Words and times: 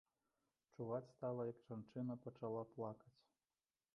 Чуваць 0.77 1.09
стала, 1.15 1.41
як 1.51 1.59
жанчына 1.69 2.13
пачала 2.25 2.63
плакаць. 2.79 3.17